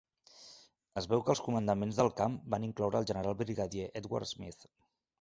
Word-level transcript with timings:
Es 1.01 1.07
veu 1.11 1.21
que 1.27 1.31
els 1.33 1.41
comandants 1.49 2.01
del 2.01 2.11
camp 2.23 2.41
van 2.57 2.67
incloure 2.71 3.01
al 3.03 3.09
general 3.15 3.41
brigadier 3.45 3.89
Edward 4.03 4.35
Smith. 4.35 4.71